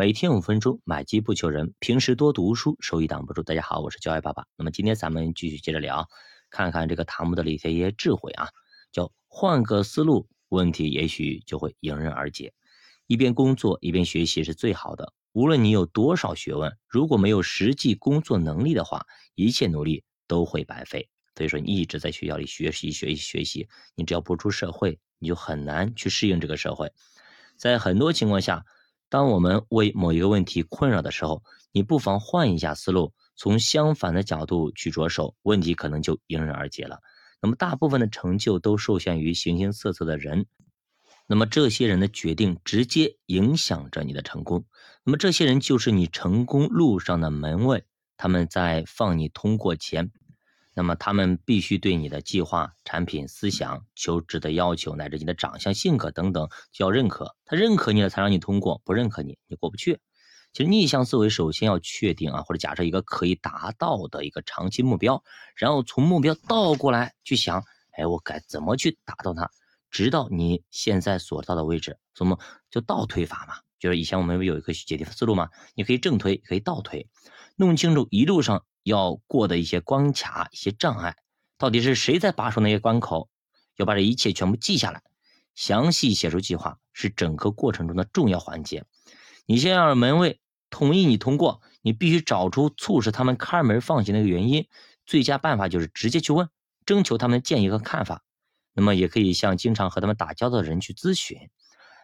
[0.00, 3.42] 每天五分钟，买机不求人，平时多读书，收益挡不住。
[3.42, 4.46] 大家好，我是教爱爸爸。
[4.56, 6.08] 那么今天咱们继续接着聊，
[6.48, 8.48] 看看这个唐木的一些智慧啊，
[8.92, 12.54] 叫换个思路，问题也许就会迎刃而解。
[13.08, 15.12] 一边工作一边学习是最好的。
[15.32, 19.04] 无论你有多少学问，如果没有实际工作能力的话，
[19.34, 21.10] 一切努力都会白费。
[21.36, 26.90] 所以说，你一直在学校里学习学习学习，你只要不出社会，你就很难去适应这个社会。
[27.58, 28.64] 在很多情况下。
[29.10, 31.42] 当我们为某一个问题困扰的时候，
[31.72, 37.00] 你不妨换一下思路，从相反的角度去着手，问题可能就迎刃而解了。
[37.42, 40.46] 那么，大部分的成就都受限于形形色色的人，
[41.26, 44.64] 那么这些人的决定直接影响着你的成功。
[45.04, 47.84] 那么，这些人就是你成功路上的门卫，
[48.16, 50.12] 他们在放你通过前。
[50.74, 57.36] 那么他们必须对你的计划、产品、思想、求职的要求，乃至你的长相、性格等等，就要认可。
[57.44, 60.00] 他认可你了，才让你通过；不认可你，你过不去。
[60.52, 65.22] 其实逆向思维首先要确定啊，或者假设一个可以达到的一个长期目标，
[65.56, 69.50] 然后从目标倒过来去想，哎，我该怎么去达到它，
[69.90, 71.98] 直到你现在所到的位置。
[72.14, 72.38] 什么
[72.70, 73.54] 就倒推法嘛？
[73.78, 77.08] 就是以前我们不有一个解题思路嘛，你可以正推，可以倒推，
[77.56, 78.64] 弄清楚一路上。
[78.82, 81.16] 要过的一些关卡、一些障碍，
[81.58, 83.28] 到底是谁在把守那些关口？
[83.76, 85.02] 要把这一切全部记下来，
[85.54, 88.84] 详细写出计划，是整个过程中的重要环节。
[89.46, 94.66] 你先让门卫同意你通过，你必须找出促使他们开门放行的一个原因。
[95.06, 96.48] 最佳办法就是直接去问，
[96.84, 98.22] 征求他们的建议和看法。
[98.74, 101.36] 那么也可以向经常和他们打交道的人去咨询。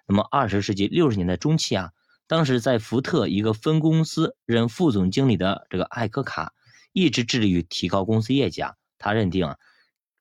[0.06, 1.92] 那么二十世纪六十年代中期啊，
[2.26, 6.54] 当时在福特一个分公司任副总经理的这个艾科卡。
[6.96, 9.58] 一直致力于提高公司业绩啊，他认定啊，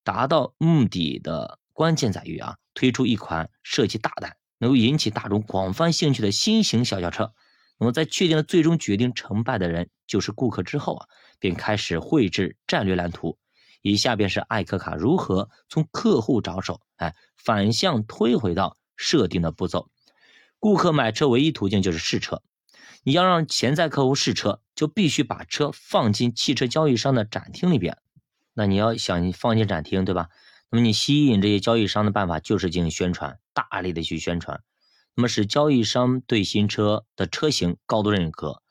[0.03, 7.31] 达到目的的关键在于啊，推出一款设计大胆、能够引起大众广泛兴趣的新型小轿车。
[7.79, 11.07] 那么在确定了最终决定成败的人就是顾客之后啊，
[11.39, 13.37] 便开始绘制战略蓝图。
[13.81, 19.89] 以下便是艾克卡如何从客户着手，哎，反向推回到设定的步骤。
[20.59, 22.43] 顾客买车唯一途径就是试车。
[23.03, 27.97] 你要让潜在客户试车，就必须把车放进汽车交易商的展厅里边。
[28.53, 30.29] 那你要想放进展厅，对吧？
[30.71, 34.61] 那么你吸引这些交易商的办法就是进行宣传，大力的去宣传，
[35.15, 38.61] 那么使交易商对新车的车型高度认可。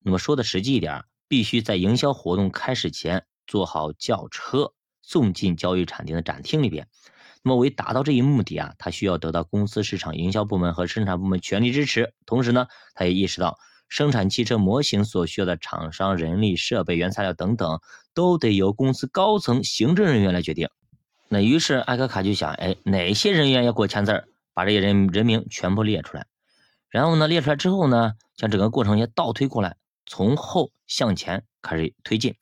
[0.00, 6.88] 那么说的实际一点，必须在营销活动开始前做好轿车送进交易展厅的展厅里边。
[7.44, 12.12] 那么为达到这一目的啊，他需要得到公司市场营销部门和生产部门全力支持。
[12.26, 13.58] 同时呢，他也意识到。
[13.90, 17.80] 生产汽车模型所需要的厂商、人力、设备、原材料等等，
[18.12, 20.68] 都得由公司高层行政人员来决定。
[21.28, 24.26] 那于是艾克卡就想，哎，哪些人员要给我签字儿？
[24.54, 26.26] 把这些人人名全部列出来。
[26.88, 29.76] 然后呢，列出来之后呢，将整个过程也倒推过来，
[30.06, 32.34] 从后向前开始推进。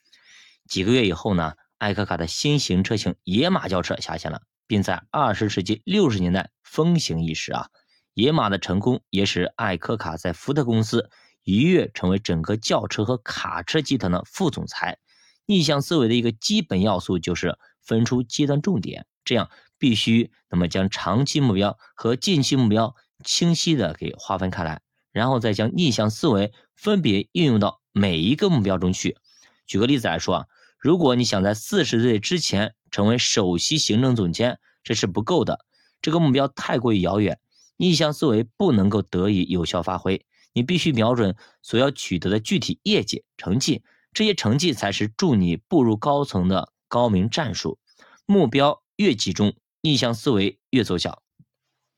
[0.69, 4.43] 几个月以后呢，艾克卡的新型车型野马轿车下线了，
[4.73, 7.69] 并在二十世纪六十年代风行一时啊。
[8.15, 11.11] 野马的成功也使艾科卡在福特公司。
[11.45, 14.99] 一跃成为整个轿车和卡车集团的副总裁。
[15.45, 22.95] 逆向思维的一个基本要素就是分出阶段重点，这样必须那么将长期目标和近期目标
[23.25, 24.81] 清晰的给划分开来，
[25.13, 29.19] 然后再将逆向思维分别应用到每一个目标中去。
[29.67, 30.47] 举个例子来说啊，
[30.79, 35.67] 如果你想在四十岁之前成为首席行政总监，这是不够的，
[36.01, 37.41] 这个目标太过于遥远，
[37.77, 40.25] 逆向思维不能够得以有效发挥。
[40.53, 43.83] 你必须瞄准所要取得的具体业绩成绩，
[44.13, 47.79] 这些成绩才是助你步入高层的高明战术。
[48.27, 51.23] 目标越集中，逆向思维越奏效。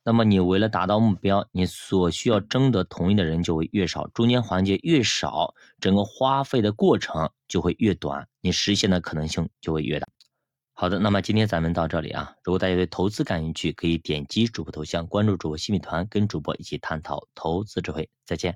[0.05, 10.07] 那么你为了达到目标，你所需要征得同意的人就会越少，中间环节越少，整个花费的过程就会越短，你实现的可能性就会越大。
[10.77, 12.35] 好的，那么今天咱们到这里啊。
[12.43, 18.11] 如果大家对投资感兴趣，可以点击主播头像关注主播新米团，跟主播一起探讨投资智慧。
[18.27, 18.53] 再见。